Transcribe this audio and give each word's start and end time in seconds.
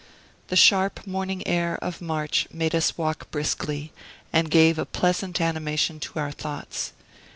The 0.47 0.55
sharp 0.55 1.05
morning 1.05 1.45
air 1.47 1.77
of 1.79 2.01
March 2.01 2.47
made 2.51 2.73
us 2.73 2.97
walk 2.97 3.29
briskly, 3.29 3.93
and 4.33 4.49
gave 4.49 4.79
a 4.79 4.85
pleasant 4.87 5.39
animation 5.39 5.99
to 5.99 6.17
our 6.17 6.31
thoughts. 6.31 6.91